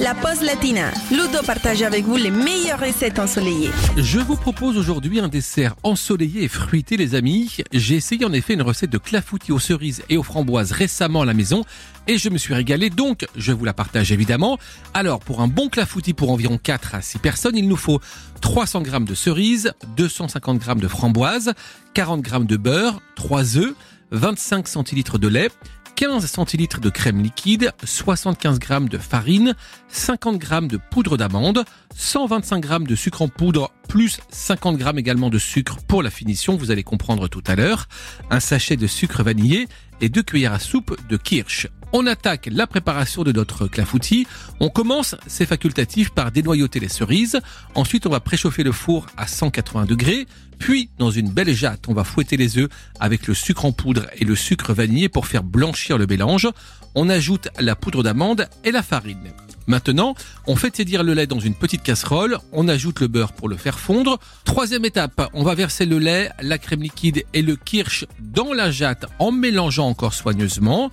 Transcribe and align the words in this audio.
la 0.00 0.14
pause 0.14 0.42
latina. 0.42 0.90
Ludo 1.10 1.42
partage 1.44 1.82
avec 1.82 2.04
vous 2.04 2.16
les 2.16 2.30
meilleures 2.30 2.78
recettes 2.78 3.18
ensoleillées. 3.18 3.70
Je 3.96 4.20
vous 4.20 4.36
propose 4.36 4.76
aujourd'hui 4.76 5.18
un 5.18 5.28
dessert 5.28 5.74
ensoleillé 5.82 6.44
et 6.44 6.48
fruité, 6.48 6.96
les 6.96 7.14
amis. 7.14 7.56
J'ai 7.72 7.96
essayé 7.96 8.24
en 8.24 8.32
effet 8.32 8.54
une 8.54 8.62
recette 8.62 8.90
de 8.90 8.98
clafoutis 8.98 9.50
aux 9.50 9.58
cerises 9.58 10.02
et 10.08 10.16
aux 10.16 10.22
framboises 10.22 10.72
récemment 10.72 11.22
à 11.22 11.24
la 11.24 11.34
maison 11.34 11.64
et 12.06 12.16
je 12.16 12.28
me 12.28 12.38
suis 12.38 12.54
régalé, 12.54 12.90
donc 12.90 13.26
je 13.36 13.52
vous 13.52 13.64
la 13.64 13.74
partage 13.74 14.12
évidemment. 14.12 14.58
Alors, 14.94 15.20
pour 15.20 15.40
un 15.40 15.48
bon 15.48 15.68
clafoutis 15.68 16.14
pour 16.14 16.30
environ 16.30 16.58
4 16.58 16.94
à 16.94 17.02
6 17.02 17.18
personnes, 17.18 17.56
il 17.56 17.68
nous 17.68 17.76
faut 17.76 18.00
300 18.40 18.84
g 18.84 18.90
de 19.00 19.14
cerises, 19.14 19.72
250 19.96 20.64
g 20.64 20.74
de 20.76 20.88
framboises, 20.88 21.54
40 21.94 22.24
g 22.24 22.38
de 22.44 22.56
beurre, 22.56 23.02
3 23.16 23.58
œufs, 23.58 23.74
25 24.10 24.68
centilitres 24.68 25.18
de 25.18 25.28
lait, 25.28 25.50
15 25.98 26.26
centilitres 26.26 26.80
de 26.80 26.90
crème 26.90 27.20
liquide, 27.20 27.72
75 27.82 28.60
g 28.60 28.88
de 28.88 28.98
farine, 28.98 29.56
50 29.88 30.40
g 30.40 30.68
de 30.68 30.76
poudre 30.76 31.16
d'amande, 31.16 31.64
125 31.96 32.64
g 32.64 32.78
de 32.86 32.94
sucre 32.94 33.20
en 33.20 33.26
poudre, 33.26 33.72
plus 33.88 34.20
50 34.30 34.78
g 34.78 34.84
également 34.96 35.28
de 35.28 35.40
sucre 35.40 35.78
pour 35.88 36.04
la 36.04 36.10
finition, 36.10 36.56
vous 36.56 36.70
allez 36.70 36.84
comprendre 36.84 37.26
tout 37.26 37.42
à 37.48 37.56
l'heure, 37.56 37.88
un 38.30 38.38
sachet 38.38 38.76
de 38.76 38.86
sucre 38.86 39.24
vanillé 39.24 39.66
et 40.00 40.08
deux 40.08 40.22
cuillères 40.22 40.52
à 40.52 40.60
soupe 40.60 40.96
de 41.08 41.16
kirsch. 41.16 41.66
On 41.92 42.06
attaque 42.06 42.50
la 42.52 42.66
préparation 42.66 43.24
de 43.24 43.32
notre 43.32 43.66
clafoutis. 43.66 44.26
On 44.60 44.68
commence, 44.68 45.14
c'est 45.26 45.46
facultatif, 45.46 46.10
par 46.10 46.30
dénoyauter 46.30 46.80
les 46.80 46.88
cerises. 46.88 47.40
Ensuite, 47.74 48.06
on 48.06 48.10
va 48.10 48.20
préchauffer 48.20 48.62
le 48.62 48.72
four 48.72 49.06
à 49.16 49.26
180 49.26 49.86
degrés. 49.86 50.26
Puis, 50.58 50.90
dans 50.98 51.10
une 51.10 51.30
belle 51.30 51.54
jatte, 51.54 51.88
on 51.88 51.94
va 51.94 52.04
fouetter 52.04 52.36
les 52.36 52.58
œufs 52.58 52.68
avec 53.00 53.26
le 53.26 53.32
sucre 53.32 53.64
en 53.64 53.72
poudre 53.72 54.06
et 54.18 54.26
le 54.26 54.36
sucre 54.36 54.74
vanillé 54.74 55.08
pour 55.08 55.26
faire 55.26 55.42
blanchir 55.42 55.96
le 55.96 56.06
mélange. 56.06 56.48
On 56.94 57.08
ajoute 57.08 57.48
la 57.58 57.74
poudre 57.74 58.02
d'amande 58.02 58.48
et 58.64 58.70
la 58.70 58.82
farine. 58.82 59.32
Maintenant, 59.68 60.14
on 60.46 60.56
fait 60.56 60.70
tiédir 60.70 61.02
le 61.02 61.12
lait 61.12 61.26
dans 61.26 61.40
une 61.40 61.54
petite 61.54 61.82
casserole, 61.82 62.38
on 62.52 62.68
ajoute 62.68 63.00
le 63.00 63.06
beurre 63.06 63.34
pour 63.34 63.50
le 63.50 63.56
faire 63.56 63.78
fondre. 63.78 64.18
Troisième 64.44 64.86
étape, 64.86 65.28
on 65.34 65.42
va 65.42 65.54
verser 65.54 65.84
le 65.84 65.98
lait, 65.98 66.30
la 66.40 66.56
crème 66.56 66.82
liquide 66.82 67.24
et 67.34 67.42
le 67.42 67.54
kirsch 67.54 68.06
dans 68.18 68.54
la 68.54 68.70
jatte 68.70 69.04
en 69.18 69.30
mélangeant 69.30 69.86
encore 69.86 70.14
soigneusement. 70.14 70.90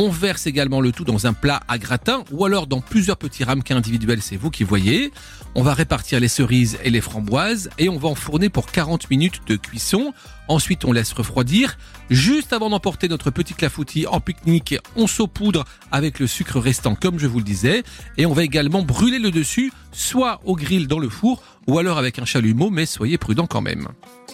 On 0.00 0.10
verse 0.10 0.46
également 0.46 0.80
le 0.80 0.92
tout 0.92 1.02
dans 1.02 1.26
un 1.26 1.32
plat 1.32 1.60
à 1.66 1.76
gratin 1.76 2.22
ou 2.30 2.44
alors 2.44 2.68
dans 2.68 2.80
plusieurs 2.80 3.16
petits 3.16 3.42
ramequins 3.42 3.76
individuels, 3.76 4.22
c'est 4.22 4.36
vous 4.36 4.48
qui 4.48 4.62
voyez. 4.62 5.12
On 5.56 5.62
va 5.64 5.74
répartir 5.74 6.20
les 6.20 6.28
cerises 6.28 6.78
et 6.84 6.90
les 6.90 7.00
framboises 7.00 7.68
et 7.78 7.88
on 7.88 7.98
va 7.98 8.08
enfourner 8.08 8.48
pour 8.48 8.70
40 8.70 9.10
minutes 9.10 9.40
de 9.48 9.56
cuisson. 9.56 10.14
Ensuite, 10.46 10.84
on 10.84 10.92
laisse 10.92 11.12
refroidir. 11.12 11.78
Juste 12.10 12.52
avant 12.52 12.70
d'emporter 12.70 13.08
notre 13.08 13.32
petit 13.32 13.54
clafoutis 13.54 14.06
en 14.06 14.20
pique-nique, 14.20 14.76
on 14.94 15.08
saupoudre 15.08 15.64
avec 15.90 16.20
le 16.20 16.28
sucre 16.28 16.60
restant 16.60 16.94
comme 16.94 17.18
je 17.18 17.26
vous 17.26 17.38
le 17.38 17.44
disais 17.44 17.82
et 18.16 18.24
on 18.24 18.32
va 18.32 18.44
également 18.44 18.82
brûler 18.82 19.18
le 19.18 19.32
dessus 19.32 19.72
soit 19.90 20.40
au 20.44 20.54
grill 20.54 20.86
dans 20.86 21.00
le 21.00 21.08
four 21.08 21.42
ou 21.66 21.76
alors 21.80 21.98
avec 21.98 22.20
un 22.20 22.24
chalumeau 22.24 22.70
mais 22.70 22.86
soyez 22.86 23.18
prudent 23.18 23.48
quand 23.48 23.62
même. 23.62 23.88